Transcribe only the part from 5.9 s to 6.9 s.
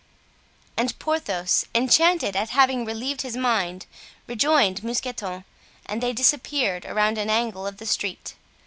they disappeared